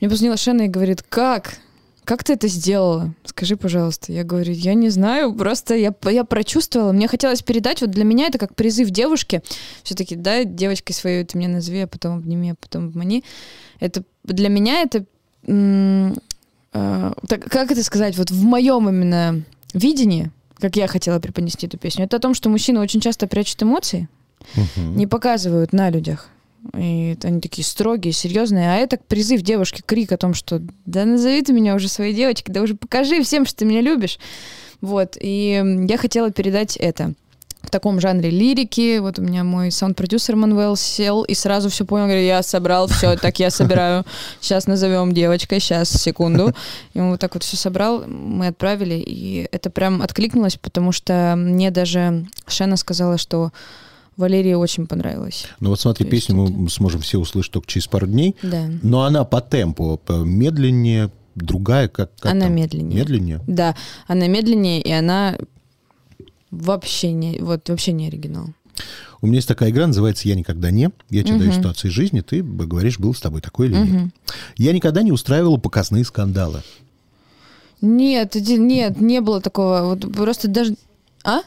[0.00, 1.58] Мне позвонила Шена и говорит, как?
[2.08, 3.12] Как ты это сделала?
[3.26, 4.14] Скажи, пожалуйста.
[4.14, 6.92] Я говорю, я не знаю, просто я, я прочувствовала.
[6.92, 9.42] Мне хотелось передать, вот для меня это как призыв девушке.
[9.82, 13.24] Все-таки, да, девочкой своей ты меня назови, а потом обними, а потом обмани.
[13.78, 15.04] Это для меня это...
[15.46, 16.14] э,
[16.72, 18.16] так, как это сказать?
[18.16, 19.42] Вот в моем именно
[19.74, 23.62] видении, как я хотела преподнести эту песню, это о том, что мужчины очень часто прячут
[23.62, 24.08] эмоции,
[24.54, 24.96] Мгм.
[24.96, 26.30] не показывают на людях.
[26.76, 28.70] И они такие строгие, серьезные.
[28.70, 32.54] А это призыв девушки, крик о том, что да назови ты меня уже своей девочкой,
[32.54, 34.18] да уже покажи всем, что ты меня любишь.
[34.80, 35.16] Вот.
[35.20, 37.14] И я хотела передать это
[37.62, 38.98] в таком жанре лирики.
[38.98, 43.16] Вот у меня мой саунд-продюсер Мануэл сел и сразу все понял, говорит, я собрал все,
[43.16, 44.04] так я собираю.
[44.40, 46.54] Сейчас назовем девочкой, сейчас, секунду.
[46.94, 51.34] И он вот так вот все собрал, мы отправили, и это прям откликнулось, потому что
[51.36, 53.52] мне даже Шена сказала, что
[54.18, 55.46] Валерии очень понравилось.
[55.60, 58.68] Ну вот смотри, То песню мы сможем все услышать только через пару дней, Да.
[58.82, 62.54] но она по темпу медленнее, другая, как, как Она там?
[62.56, 62.98] медленнее.
[63.00, 63.40] Медленнее?
[63.46, 63.76] Да,
[64.08, 65.38] она медленнее, и она
[66.50, 68.48] вообще не, вот, вообще не оригинал.
[69.20, 70.90] У меня есть такая игра, называется «Я никогда не».
[71.10, 71.58] Я тебе даю Мгм.
[71.60, 73.88] ситуации жизни, ты говоришь, был с тобой такой или нет.
[73.88, 74.12] Мгм.
[74.56, 76.62] Я никогда не устраивала показные скандалы.
[77.80, 79.82] Нет, нет, не было такого.
[79.94, 80.74] Вот просто даже...
[81.24, 81.40] А?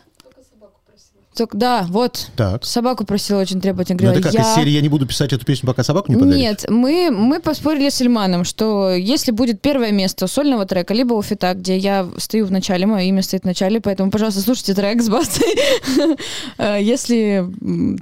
[1.35, 2.29] Только, да, вот.
[2.35, 2.65] Так.
[2.65, 4.01] Собаку просила очень требовательно.
[4.01, 4.55] Ну, это Говорила, как из я...
[4.55, 6.39] серии «Я не буду писать эту песню, пока собаку не подаришь»?
[6.39, 11.21] Нет, мы, мы поспорили с Ильманом, что если будет первое место сольного трека, либо у
[11.21, 15.01] фита, где я стою в начале, мое имя стоит в начале, поэтому, пожалуйста, слушайте трек
[15.01, 15.47] с бастой.
[16.57, 17.45] Э, Если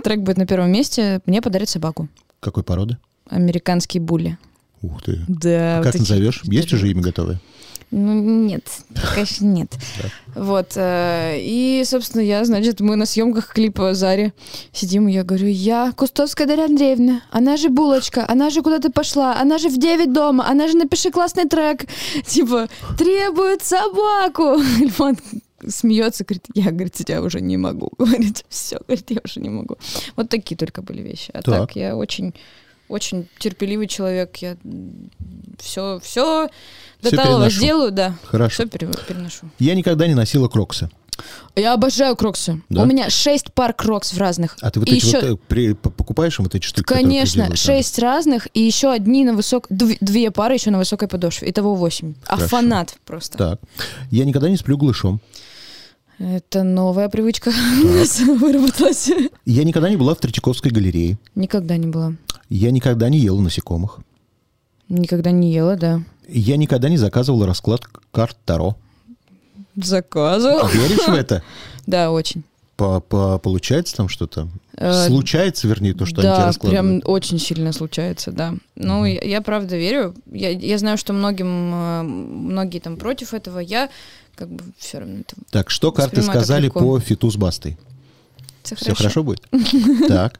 [0.03, 2.07] трек будет на первом месте, мне подарят собаку.
[2.39, 2.97] Какой породы?
[3.29, 4.37] Американские були.
[4.81, 5.19] Ух ты.
[5.27, 5.75] Да.
[5.75, 6.41] А вот как такие назовешь?
[6.45, 7.39] Есть уже имя готовое?
[7.91, 8.13] Ну,
[8.45, 8.63] нет,
[9.15, 9.71] конечно, нет.
[10.35, 10.73] Вот.
[10.75, 14.31] э, И, собственно, я, значит, мы на съемках клипа Зари
[14.71, 19.35] сидим, и я говорю, я Кустовская Дарья Андреевна, она же Булочка, она же куда-то пошла,
[19.41, 21.85] она же в 9 дома, она же напиши классный трек,
[22.25, 24.61] типа, требует собаку.
[24.79, 25.17] Ильфан
[25.67, 29.77] смеется, говорит, я, говорит, тебя уже не могу, говорит, все, говорит, я уже не могу.
[30.15, 31.31] Вот такие только были вещи.
[31.33, 31.45] А Так.
[31.45, 32.33] так, я очень,
[32.89, 34.57] очень терпеливый человек, я
[35.59, 36.49] все, все
[37.01, 37.55] до талого переношу.
[37.57, 38.15] сделаю, да.
[38.25, 38.53] Хорошо.
[38.53, 39.49] Все переношу.
[39.59, 40.89] Я никогда не носила кроксы.
[41.55, 42.61] Я обожаю кроксы.
[42.69, 42.83] Да?
[42.83, 44.57] У меня шесть пар крокс в разных.
[44.61, 46.85] А ты вот И эти еще- вот э, при- покупаешь им вот эти штуки?
[46.85, 49.67] Конечно, приделывают шесть разных и еще одни на высок...
[49.69, 51.49] дв- Две пары еще на высокой подошве.
[51.49, 52.13] Итого восемь.
[52.25, 53.37] А фанат просто.
[53.37, 53.59] Так.
[54.11, 55.19] Я никогда не сплю голышом.
[56.19, 57.49] Это новая привычка
[57.83, 59.09] у нас выработалась.
[59.45, 61.17] Я никогда не была в Третьяковской галерее.
[61.35, 62.13] Никогда не была.
[62.49, 63.99] Я никогда не ела насекомых.
[64.89, 66.01] Никогда не ела, да.
[66.27, 67.81] Я никогда не заказывала расклад
[68.11, 68.75] карт Таро.
[69.75, 70.67] Заказывала.
[70.69, 71.43] Веришь в это?
[71.85, 72.43] Да, очень.
[72.75, 74.47] По- по- Получается там что-то?
[74.77, 77.01] Э, Случается, вернее, то, что они тебе да, раскладывают?
[77.03, 78.53] прям очень сильно случается, да.
[78.75, 80.13] Ну, я, я правда верю.
[80.31, 83.57] Я, я знаю, что многим, э, многие там против этого.
[83.57, 83.89] Я
[84.35, 87.75] как бы все равно это, Так, что карты сказали по фиту с бастой?
[88.63, 89.47] Все Все хорошо будет?
[90.07, 90.39] Так.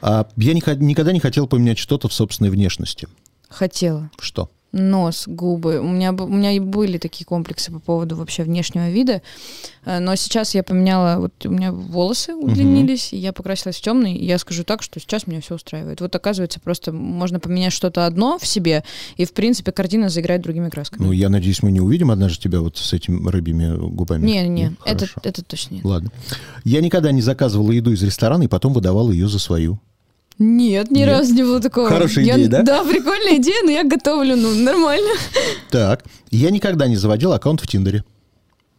[0.00, 3.08] А я ни- никогда не хотел поменять что-то в собственной внешности.
[3.48, 4.10] Хотела.
[4.20, 4.50] Что?
[4.72, 5.80] Нос, губы.
[5.80, 9.22] У меня, у меня и были такие комплексы по поводу вообще внешнего вида.
[9.86, 14.14] Э, Но сейчас я поменяла, вот у меня волосы удлинились, и я покрасилась в темный,
[14.14, 16.02] и я скажу так, что сейчас меня все устраивает.
[16.02, 18.84] Вот оказывается, просто можно поменять что-то одно в себе,
[19.16, 21.02] и в принципе картина заиграет другими красками.
[21.02, 24.26] Ну, я надеюсь, мы не увидим однажды тебя вот с этими рыбьими губами.
[24.26, 25.20] Не-не, Ну, это, хорошо.
[25.24, 25.84] это точно нет.
[25.84, 26.10] Ладно.
[26.64, 29.78] Я никогда не заказывала еду из ресторана и потом выдавала ее за свою.
[30.38, 31.08] Нет, ни Нет?
[31.08, 31.88] разу не было такого.
[31.88, 32.62] Хорошая Я- идея, да?
[32.62, 35.10] Да, прикольная идея, но я готовлю, ну, нормально.
[35.70, 36.04] Так.
[36.30, 38.04] Я никогда не заводила аккаунт в Тиндере.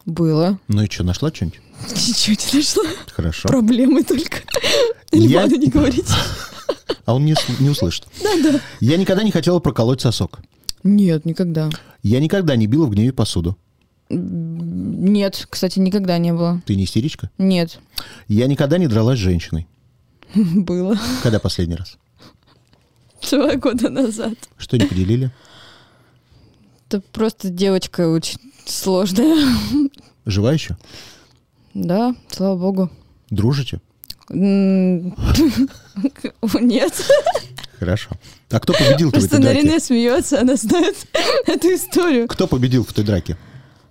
[0.05, 0.57] Было.
[0.69, 1.59] Ну и что, нашла что-нибудь?
[1.91, 2.83] Ничего не нашла.
[3.11, 3.49] Хорошо.
[3.49, 4.37] Проблемы только.
[5.11, 6.13] Я- Ильману не говорите.
[7.05, 8.05] А он не, не услышит.
[8.23, 8.59] Да-да.
[8.79, 10.39] Я никогда не хотела проколоть сосок.
[10.83, 11.69] Нет, никогда.
[12.03, 13.57] Я никогда не била в гневе посуду.
[14.09, 16.61] Нет, кстати, никогда не было.
[16.65, 17.29] Ты не истеричка?
[17.37, 17.79] Нет,
[18.27, 19.67] Я никогда не дралась с женщиной.
[20.35, 20.97] было.
[21.23, 21.97] Когда последний раз?
[23.29, 24.35] Два года назад.
[24.57, 25.31] Что не поделили?
[26.87, 29.35] Это просто девочка очень сложная.
[30.25, 30.77] Жива еще?
[31.73, 32.89] Да, слава богу.
[33.29, 33.79] Дружите?
[34.29, 35.13] Нет.
[37.79, 38.09] Хорошо.
[38.51, 39.61] А кто победил в Просто этой драке?
[39.61, 40.95] Нарине смеется, она знает
[41.47, 42.27] эту историю.
[42.27, 43.37] Кто победил в той драке?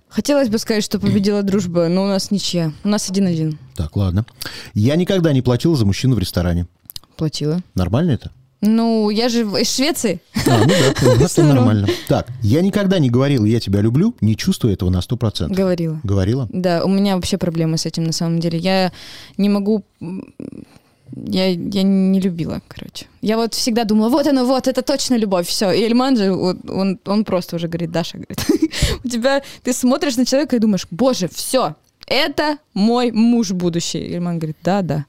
[0.09, 2.73] Хотелось бы сказать, что победила дружба, но у нас ничья.
[2.83, 3.59] У нас один-один.
[3.75, 4.25] Так, ладно.
[4.73, 6.67] Я никогда не платил за мужчину в ресторане.
[7.15, 7.61] Платила.
[7.75, 8.31] Нормально это?
[8.61, 10.19] Ну, я же из Швеции.
[10.47, 11.87] А, ну да, у нас это нормально.
[12.07, 15.53] Так, я никогда не говорил «я тебя люблю», не чувствуя этого на 100%.
[15.53, 16.01] Говорила.
[16.03, 16.49] Говорила?
[16.51, 18.59] Да, у меня вообще проблемы с этим на самом деле.
[18.59, 18.91] Я
[19.37, 19.85] не могу...
[21.15, 23.07] Я, я не любила, короче.
[23.21, 25.71] Я вот всегда думала, вот оно, вот, это точно любовь, все.
[25.71, 28.45] И Эльман же, вот, он, он просто уже говорит, Даша, говорит,
[29.03, 31.75] у тебя, ты смотришь на человека и думаешь, боже, все,
[32.07, 34.13] это мой муж будущий.
[34.13, 35.05] Эльман говорит, да, да.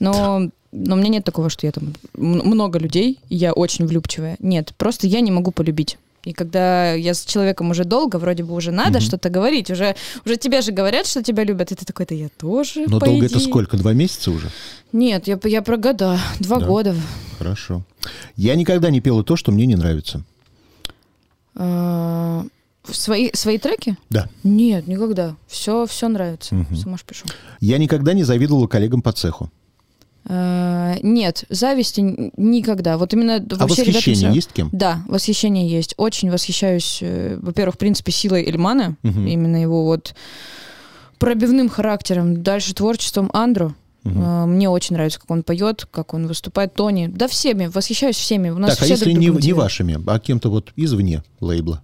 [0.00, 4.36] Но, но у меня нет такого, что я там много людей, я очень влюбчивая.
[4.38, 5.98] Нет, просто я не могу полюбить.
[6.28, 9.00] И когда я с человеком уже долго, вроде бы уже надо Мгм.
[9.00, 12.28] что-то говорить, уже, уже тебе же говорят, что тебя любят, и ты такой, да я
[12.28, 13.48] тоже, Но по долго это идее».
[13.48, 13.78] сколько?
[13.78, 14.50] Два месяца уже?
[14.92, 16.66] Нет, я, я про года, два Да.
[16.66, 16.94] года.
[17.38, 17.82] Хорошо.
[18.36, 20.22] Я никогда не пела то, что мне не нравится.
[21.54, 22.44] А,
[22.90, 23.96] Свои, свои треки?
[24.10, 24.28] Да.
[24.44, 25.34] Нет, никогда.
[25.46, 26.54] Все, все нравится.
[26.54, 26.76] Мгм.
[26.76, 27.24] Сама ж пишу.
[27.60, 29.50] Я никогда не завидовала коллегам по цеху.
[30.30, 32.00] А, Нет, зависти
[32.36, 32.98] никогда.
[32.98, 34.68] Вот именно А вообще восхищение всё- есть кем?
[34.72, 35.94] Да, восхищение есть.
[35.96, 39.26] Очень восхищаюсь, э, во-первых, в принципе, силой Эльмана, Мгм.
[39.26, 40.14] именно его вот
[41.18, 42.42] пробивным характером.
[42.42, 43.74] Дальше творчеством Андро.
[44.04, 44.22] Мгм.
[44.24, 46.74] А, Мне очень нравится, как он поет, как он выступает.
[46.74, 47.08] Тони.
[47.08, 48.50] Да всеми, восхищаюсь всеми.
[48.50, 51.82] У нас Так, а все если друг не, не вашими, а кем-то вот извне лейбла?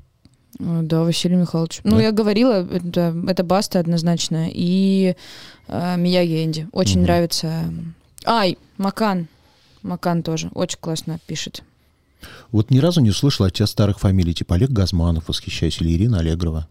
[0.60, 1.80] А, Да, Василий Михайлович.
[1.82, 2.02] Ну, Да?
[2.02, 4.48] я говорила, это, это Баста однозначно.
[4.50, 5.16] И
[5.66, 6.68] э, Мияги Энди.
[6.72, 7.02] Очень Мгм.
[7.04, 7.64] нравится.
[8.24, 9.28] Ай, Макан.
[9.82, 10.50] Макан тоже.
[10.54, 11.62] Очень классно пишет.
[12.50, 16.20] Вот ни разу не услышала от тебя старых фамилий, типа Олег Газманов, восхищаюсь, или Ирина
[16.20, 16.66] Аллегрова.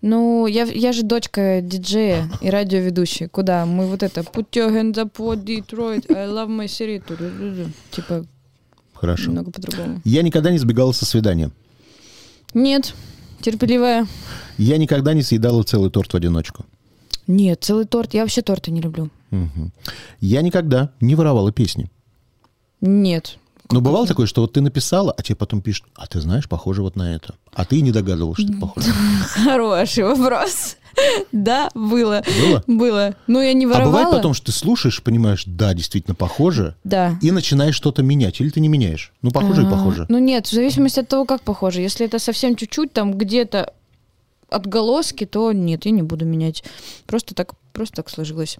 [0.00, 3.28] Ну, я, я же дочка диджея и радиоведущей.
[3.28, 3.66] Куда?
[3.66, 7.00] Мы вот это Put your hands up for Detroit, I love my city.
[7.92, 8.26] Типа,
[8.94, 9.28] Хорошо.
[9.28, 10.00] немного по-другому.
[10.04, 11.52] Я никогда не сбегала со свидания.
[12.52, 12.94] Нет,
[13.42, 14.06] терпеливая.
[14.58, 16.64] Я никогда не съедала целый торт в одиночку.
[17.28, 18.12] Нет, целый торт.
[18.12, 19.08] Я вообще торты не люблю.
[20.20, 21.90] Я никогда не воровала песни.
[22.80, 23.38] Нет.
[23.70, 26.82] Но бывало такое, что вот ты написала, а тебе потом пишут, а ты знаешь, похоже
[26.82, 27.36] вот на это.
[27.54, 28.92] А ты и не догадывалась, что это похоже.
[29.44, 30.76] Хороший вопрос.
[31.32, 32.22] Да, было.
[32.42, 32.64] Было?
[32.66, 33.16] Было.
[33.26, 33.90] Ну, я не А воровала.
[33.90, 37.16] бывает потом, что ты слушаешь, понимаешь, да, действительно похоже, Да.
[37.22, 38.42] и начинаешь что-то менять.
[38.42, 39.12] Или ты не меняешь?
[39.22, 40.04] Ну, похоже и А, похоже.
[40.10, 41.80] Ну нет, в зависимости от того, как похоже.
[41.80, 43.72] Если это совсем чуть-чуть, там где-то
[44.50, 46.62] отголоски, то нет, я не буду менять.
[47.06, 48.58] Просто так, просто так сложилось.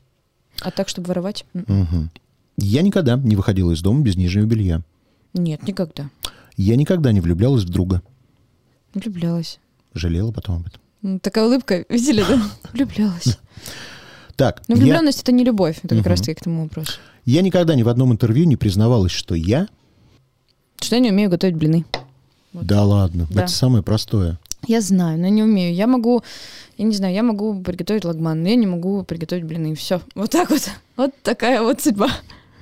[0.61, 1.45] А так, чтобы воровать?
[1.55, 2.11] Мгм.
[2.59, 4.83] Я никогда не выходила из дома без нижнего белья.
[5.35, 6.11] Нет, никогда.
[6.57, 8.03] Я никогда не влюблялась в друга.
[8.95, 9.59] Влюблялась.
[9.95, 10.81] Жалела потом об этом.
[11.03, 12.41] М, Такая улыбка, видели, да?
[12.73, 13.39] Влюблялась.
[14.37, 15.79] Так, Но я, влюбленность это не любовь.
[15.79, 16.09] Это как Мгм.
[16.11, 16.93] раз-таки к тому вопросу.
[17.25, 19.69] я никогда ни в одном интервью не признавалась, что я...
[20.81, 21.85] Что я не умею готовить блины.
[22.53, 22.67] Вот.
[22.67, 23.45] Да ладно, Да.
[23.45, 24.39] это самое простое.
[24.67, 25.75] Я знаю, но не умею.
[25.75, 26.23] Я могу,
[26.79, 29.75] я не знаю, я могу приготовить лагман, но я не могу приготовить блины.
[29.75, 30.01] Все.
[30.15, 30.71] Вот так вот.
[30.97, 32.09] Вот такая вот судьба.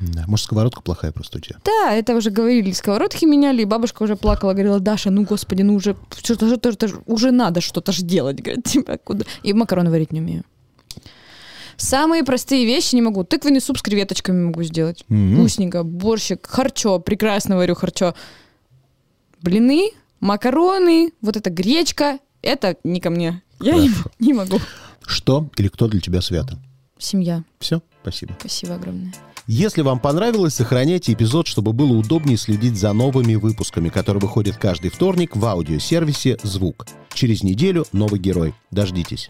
[0.00, 1.56] Да, может, сковородка плохая просто у тебя.
[1.64, 5.74] Да, это уже говорили, сковородки меняли, и бабушка уже плакала, говорила, Даша, ну, господи, ну
[5.74, 9.24] уже, что-то, что-то, что-то уже надо что-то же делать, говорит, типа, куда?
[9.42, 10.44] И макароны варить не умею.
[11.76, 13.24] Самые простые вещи не могу.
[13.24, 15.04] Тыквенный суп с креветочками могу сделать.
[15.10, 15.34] М.
[15.34, 18.14] Вкусненько, борщик, харчо, прекрасно варю харчо.
[19.42, 19.90] Блины,
[20.20, 23.42] макароны, вот эта гречка, это не ко мне.
[23.60, 24.58] Я не, не могу.
[25.06, 26.58] Что или кто для тебя свято?
[26.98, 27.44] Семья.
[27.58, 28.36] Все, спасибо.
[28.38, 29.12] Спасибо огромное.
[29.46, 34.90] Если вам понравилось, сохраняйте эпизод, чтобы было удобнее следить за новыми выпусками, которые выходят каждый
[34.90, 36.86] вторник в аудиосервисе «Звук».
[37.12, 38.54] Через неделю новый герой.
[38.70, 39.28] Дождитесь.